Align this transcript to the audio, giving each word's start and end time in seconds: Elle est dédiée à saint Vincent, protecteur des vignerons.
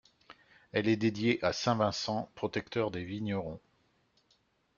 Elle 0.71 0.87
est 0.87 0.95
dédiée 0.95 1.37
à 1.45 1.53
saint 1.53 1.75
Vincent, 1.75 2.31
protecteur 2.33 2.89
des 2.89 3.03
vignerons. 3.03 3.59